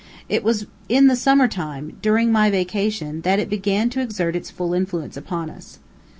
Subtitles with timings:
[0.27, 4.49] It was in the summer time, during my vacation, that it began to exert its
[4.49, 5.77] full influence upon us.